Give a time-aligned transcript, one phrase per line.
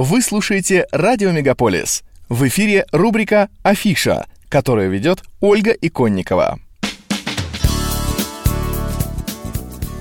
[0.00, 2.04] Вы слушаете «Радио Мегаполис».
[2.28, 6.60] В эфире рубрика «Афиша», которую ведет Ольга Иконникова.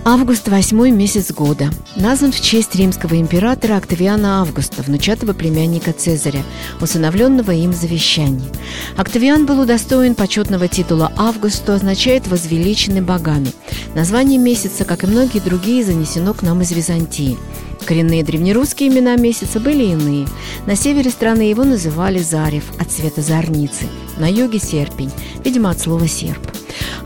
[0.06, 1.72] Август– восьмой месяц года.
[1.96, 6.44] Назван в честь римского императора Октавиана Августа, внучатого племянника Цезаря,
[6.80, 8.46] усыновленного им завещаний.
[8.98, 13.52] Октавиан был удостоен почетного титула Август, что означает «возвеличенный богами».
[13.96, 17.36] Название месяца, как и многие другие, занесено к нам из Византии.
[17.88, 20.28] Коренные древнерусские имена месяца были иные.
[20.66, 23.86] На севере страны его называли Зарев от цвета зорницы,
[24.18, 25.10] на юге– Серпень,
[25.46, 26.46] видимо, от слова «серп».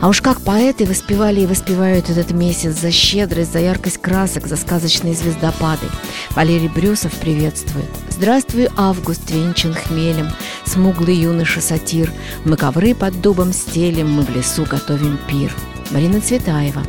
[0.00, 4.56] А уж как поэты воспевали и воспевают этот месяц за щедрость, за яркость красок, за
[4.56, 5.86] сказочные звездопады.
[6.32, 7.88] Валерий Брюсов приветствует.
[8.10, 10.30] Здравствуй, август, венчан хмелем,
[10.66, 12.12] смуглый юноша-сатир.
[12.44, 15.54] Мы ковры под дубом стелем, мы в лесу готовим пир.
[15.92, 16.82] Марина Цветаева.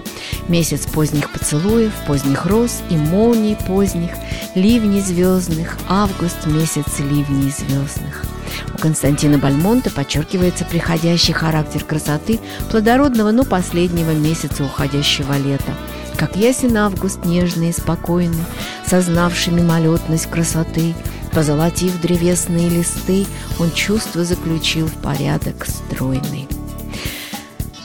[0.47, 4.11] Месяц поздних поцелуев, поздних роз и молний поздних,
[4.55, 8.25] ливней звездных, август– месяц ливней звездных.
[8.73, 12.39] У Константина Бальмонта подчеркивается приходящий характер красоты
[12.71, 15.73] плодородного, но последнего месяца уходящего лета.
[16.17, 18.43] Как ясен август нежный и спокойный,
[18.85, 20.93] сознавший мимолетность красоты,
[21.33, 23.25] позолотив древесные листы,
[23.59, 26.47] он чувство заключил в порядок стройный.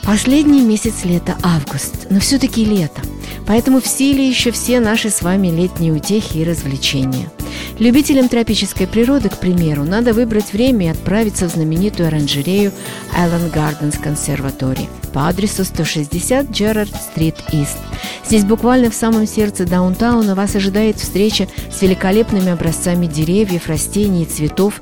[0.09, 2.99] Последний месяц лета– август, но все-таки лето,
[3.45, 7.29] поэтому в силе еще все наши с вами летние утехи и развлечения–
[7.79, 12.73] Любителям тропической природы, к примеру, надо выбрать время и отправиться в знаменитую оранжерею
[13.17, 17.77] Allen Gardens Conservatory по адресу 160 Джерард Стрит Ист.
[18.25, 24.25] Здесь буквально в самом сердце даунтауна вас ожидает встреча с великолепными образцами деревьев, растений и
[24.25, 24.81] цветов,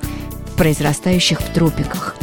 [0.57, 2.16] произрастающих в тропиках.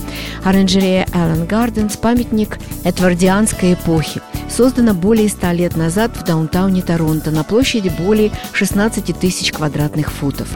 [0.44, 4.20] Оранжерея Allen Gardens– памятник эдвардианской эпохи–
[4.54, 10.48] создана более 100 лет назад в даунтауне Торонто на площади более 16 тысяч квадратных футов.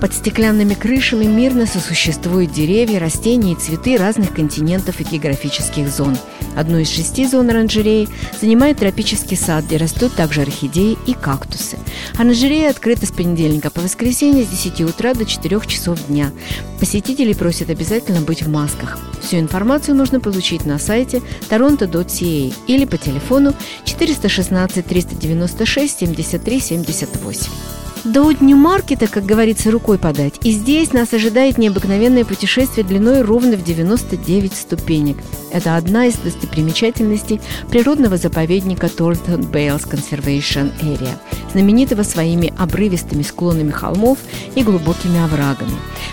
[0.00, 6.16] Под стеклянными крышами мирно сосуществуют деревья, растения и цветы разных континентов и географических зон.
[6.56, 8.08] Одну из шести зон оранжереи
[8.40, 11.78] занимает тропический сад, где растут также орхидеи и кактусы.
[12.16, 16.30] Оранжерея открыта с понедельника по воскресенье с 10 утра до 4 часов дня.
[16.80, 18.98] Посетителей просят обязательно быть в масках.
[19.32, 23.54] Всю информацию можно получить на сайте toronto.ca или по телефону
[23.86, 27.50] 416 396 73 78.
[28.04, 30.34] До Нью-Маркета, как говорится, рукой подать.
[30.42, 35.16] И здесь нас ожидает необыкновенное путешествие длиной ровно в 99 ступенек.
[35.52, 37.40] Это одна из достопримечательностей
[37.70, 41.14] природного заповедника Торнтон Бейлс Conservation Area,
[41.52, 44.18] знаменитого своими обрывистыми склонами холмов
[44.54, 45.72] и глубокими оврагами.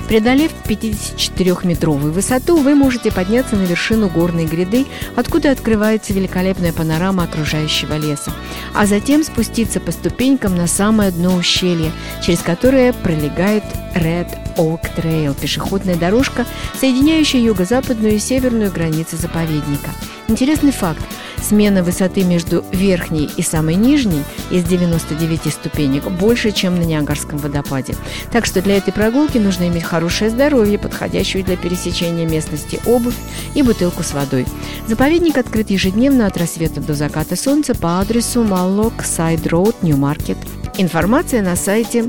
[0.10, 4.86] Преодолев 54-метровую высоту, вы можете подняться на вершину горной гряды,
[5.16, 8.34] откуда открывается великолепная панорама окружающего леса,
[8.74, 11.92] а затем спуститься по ступенькам на самое дно ущелья,
[12.26, 13.64] через которое пролегает
[13.96, 16.46] Red Oak Trail– пешеходная дорожка,
[16.80, 19.90] соединяющая юго-западную и северную границы заповедника.
[20.28, 21.02] Интересный факт–
[21.42, 27.96] Смена высоты между верхней и самой нижней из 99 ступенек больше, чем на Ниагарском водопаде.
[28.31, 33.16] Так что для этой прогулки нужно иметь хорошее здоровье, подходящую для пересечения местности обувь
[33.56, 34.46] и бутылку с водой.
[34.88, 40.38] Заповедник открыт ежедневно от рассвета до заката солнца по адресу Mallock Side Road, Ньюмаркет.
[40.78, 42.06] Информация на сайте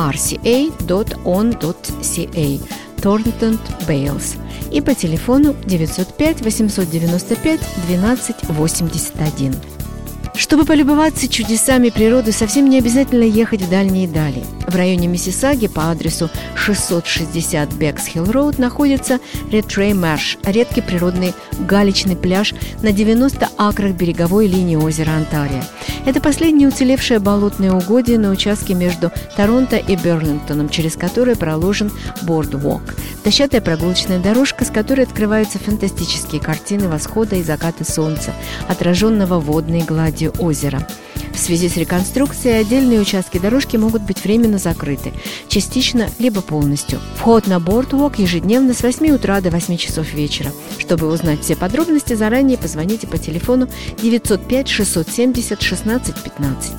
[0.00, 1.20] isrca.on.ca
[2.96, 4.38] Thornton Bales
[4.70, 9.54] и по телефону 905 895 12 81.
[10.34, 14.42] Чтобы полюбоваться чудесами природы, совсем не обязательно ехать в дальние дали.
[14.70, 19.18] В районе Миссисаги по адресу 660 Бекс-Хилл Роуд находится
[19.50, 25.64] Ретрей Марш, редкий природный галечный пляж на 90 акрах береговой линии озера Онтария.
[26.06, 31.90] Это последнее уцелевшее болотное угодье на участке между Торонто и Берлингтоном, через которое проложен
[32.22, 32.94] Бордвок–
[33.24, 38.32] дощатая прогулочная дорожка, с которой открываются фантастические картины восхода и заката солнца,
[38.68, 40.86] отраженного водной гладью озера.
[41.32, 45.12] В связи с реконструкцией отдельные участки дорожки могут быть временно закрыты,
[45.48, 47.00] частично либо полностью.
[47.16, 50.52] Вход на Boardwalk ежедневно с 8 утра до 8 часов вечера.
[50.78, 53.68] Чтобы узнать все подробности, заранее позвоните по телефону
[54.02, 56.72] 905 670 16 15.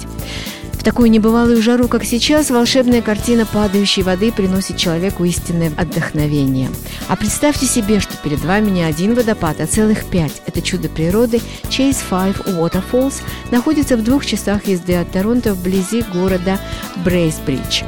[0.81, 6.71] В такую небывалую жару, как сейчас, волшебная картина падающей воды приносит человеку истинное вдохновение.
[7.07, 10.41] А представьте себе, что перед вами не один водопад, а целых пять.
[10.47, 16.59] Это чудо природы Chase Five Waterfalls находится в двух часах езды от Торонто вблизи города
[17.05, 17.83] Брейсбридж.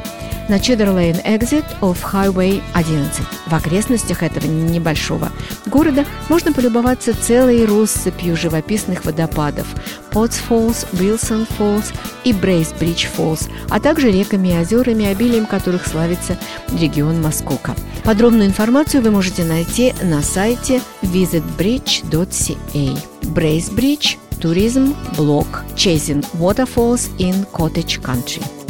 [0.48, 3.22] На Чеддерлейн Exit of Highway 11.
[3.46, 5.30] В окрестностях этого небольшого
[5.66, 9.66] города можно полюбоваться целой россыпью живописных водопадов
[10.10, 11.94] Potts Falls, Wilson Falls
[12.24, 16.36] и Брейсбридж Falls, а также реками и озерами, обилием которых славится
[16.78, 17.74] регион Маскока.
[18.04, 22.98] Подробную информацию вы можете найти на сайте visitbridge.ca.
[23.22, 28.63] Брейсбридж Туризм, блог Chasing Waterfalls in Cottage Country.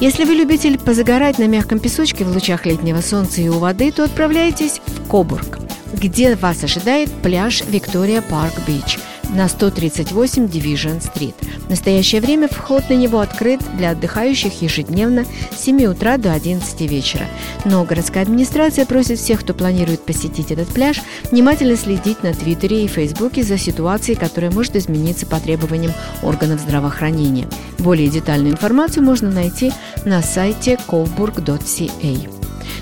[0.00, 4.04] Если вы любитель позагорать на мягком песочке в лучах летнего солнца и у воды, то
[4.04, 5.58] отправляйтесь в Кобург,
[5.92, 8.98] где вас ожидает пляж Виктория Парк Бич–
[9.30, 11.34] на 138 Division Street.
[11.68, 16.80] В настоящее время вход на него открыт для отдыхающих ежедневно с 7 утра до 11
[16.90, 17.26] вечера.
[17.66, 22.88] Но городская администрация просит всех, кто планирует посетить этот пляж, внимательно следить на Твиттере и
[22.88, 25.92] Фейсбуке за ситуацией, которая может измениться по требованиям
[26.22, 27.46] органов здравоохранения.
[27.78, 29.70] Более детальную информацию можно найти
[30.06, 32.37] на сайте cobourg.ca.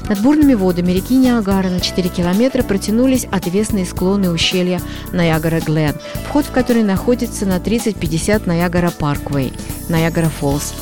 [0.09, 4.81] Над бурными водами реки Ниагара на 4 километра протянулись отвесные склоны ущелья
[5.13, 5.97] Niagara Glen,
[6.29, 9.53] вход в который находится на 30-50 Niagara Parkway,
[9.89, 10.75] Ниагара-Фоллс.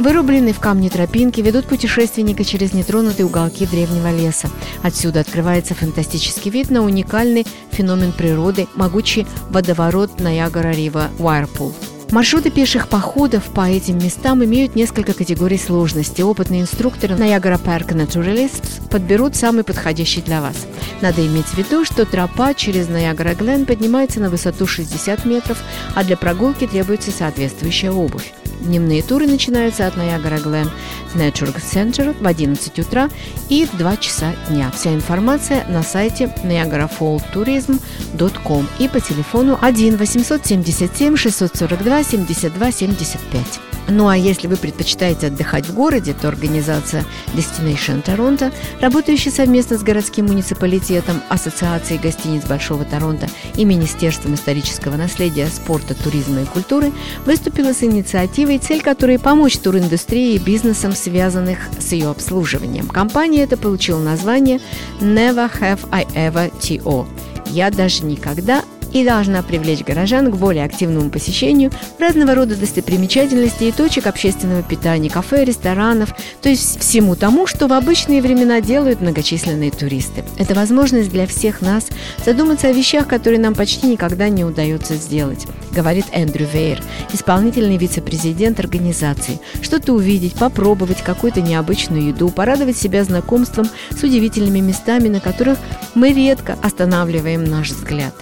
[0.00, 4.48] Вырубленные в камне тропинки ведут путешественника через нетронутые уголки древнего леса.
[4.82, 11.72] Отсюда открывается фантастический вид на уникальный феномен природы– могучий водоворот Niagara River Whirlpool.
[12.12, 16.20] Маршруты пеших походов по этим местам имеют несколько категорий сложности.
[16.20, 20.66] Опытные инструкторы Niagara Park Naturalists подберут самый подходящий для вас.
[21.00, 25.56] Надо иметь в виду, что тропа через Niagara Glen поднимается на высоту 60 метров,
[25.94, 28.34] а для прогулки требуется соответствующая обувь.
[28.62, 30.70] Дневные туры начинаются от Niagara Glen
[31.14, 33.10] Nature Center в 11 утра
[33.48, 34.70] и в 2 часа дня.
[34.70, 43.60] Вся информация на сайте niagarafalltourism.com и по телефону 1 877 642 72 75.
[43.88, 49.82] Ну а если вы предпочитаете отдыхать в городе, то организация Destination Toronto, работающая совместно с
[49.82, 56.92] городским муниципалитетом, Ассоциацией гостиниц Большого Торонто и Министерством исторического наследия, спорта, туризма и культуры,
[57.26, 62.86] выступила с инициативой, цель которой помочь туриндустрии и бизнесам, связанных с ее обслуживанием.
[62.86, 64.60] Компания это получила название
[65.00, 67.06] Never Have I Ever TO.
[67.46, 73.72] Я даже никогда и должна привлечь горожан к более активному посещению разного рода достопримечательностей и
[73.72, 79.70] точек общественного питания, кафе, ресторанов, то есть всему тому, что в обычные времена делают многочисленные
[79.70, 80.24] туристы.
[80.38, 81.88] Это возможность для всех нас
[82.24, 86.82] задуматься о вещах, которые нам почти никогда не удается сделать, говорит Эндрю Вейер,
[87.12, 89.40] исполнительный вице-президент организации.
[89.62, 95.58] Что-то увидеть, попробовать какую-то необычную еду, порадовать себя знакомством с удивительными местами, на которых
[95.94, 98.14] мы редко останавливаем наш взгляд.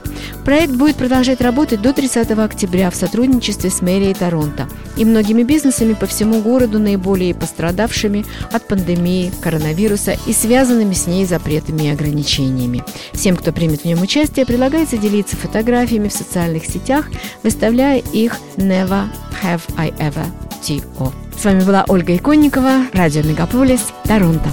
[0.44, 5.94] Проект будет продолжать работать до 30 октября в сотрудничестве с мэрией Торонто и многими бизнесами
[5.94, 12.84] по всему городу, наиболее пострадавшими от пандемии коронавируса и связанными с ней запретами и ограничениями.
[13.12, 17.08] Всем, кто примет в нем участие, предлагается делиться фотографиями в социальных сетях,
[17.42, 19.04] выставляя их «Never
[19.42, 20.26] Have I Ever
[20.62, 21.12] TO».
[21.38, 24.48] С вами была Ольга Иконникова, радио «Мегаполис», Торонто.